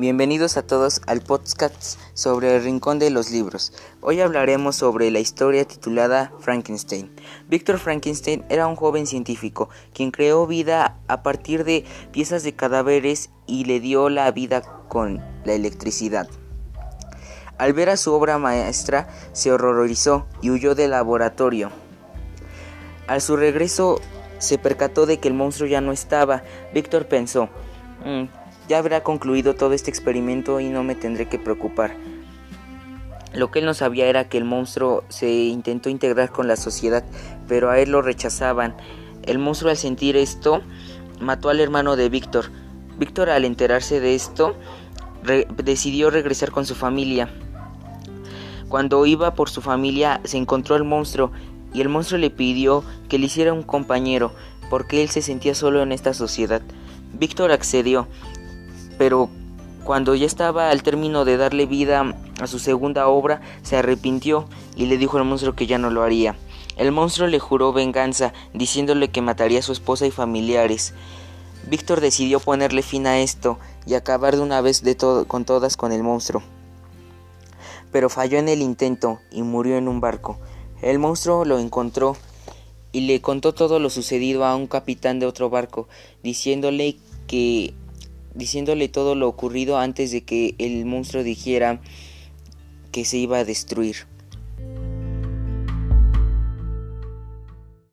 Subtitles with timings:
[0.00, 3.72] Bienvenidos a todos al podcast sobre el Rincón de los Libros.
[4.00, 7.10] Hoy hablaremos sobre la historia titulada Frankenstein.
[7.48, 13.30] Víctor Frankenstein era un joven científico quien creó vida a partir de piezas de cadáveres
[13.48, 16.28] y le dio la vida con la electricidad.
[17.58, 21.72] Al ver a su obra maestra se horrorizó y huyó del laboratorio.
[23.08, 24.00] Al su regreso
[24.38, 26.44] se percató de que el monstruo ya no estaba.
[26.72, 27.48] Víctor pensó,
[28.04, 28.26] mm,
[28.68, 31.96] ya habrá concluido todo este experimento y no me tendré que preocupar.
[33.34, 37.04] Lo que él no sabía era que el monstruo se intentó integrar con la sociedad,
[37.46, 38.76] pero a él lo rechazaban.
[39.24, 40.62] El monstruo al sentir esto
[41.20, 42.50] mató al hermano de Víctor.
[42.98, 44.54] Víctor al enterarse de esto
[45.62, 47.28] decidió regresar con su familia.
[48.68, 51.32] Cuando iba por su familia se encontró el monstruo
[51.72, 54.32] y el monstruo le pidió que le hiciera un compañero
[54.70, 56.62] porque él se sentía solo en esta sociedad.
[57.14, 58.06] Víctor accedió
[58.98, 59.30] pero
[59.84, 64.46] cuando ya estaba al término de darle vida a su segunda obra, se arrepintió
[64.76, 66.36] y le dijo al monstruo que ya no lo haría.
[66.76, 70.92] El monstruo le juró venganza, diciéndole que mataría a su esposa y familiares.
[71.68, 74.82] Víctor decidió ponerle fin a esto y acabar de una vez
[75.26, 76.42] con todas con el monstruo.
[77.90, 80.38] Pero falló en el intento y murió en un barco.
[80.82, 82.16] El monstruo lo encontró
[82.92, 85.88] y le contó todo lo sucedido a un capitán de otro barco,
[86.22, 86.96] diciéndole
[87.26, 87.74] que
[88.34, 91.80] diciéndole todo lo ocurrido antes de que el monstruo dijera
[92.92, 94.06] que se iba a destruir.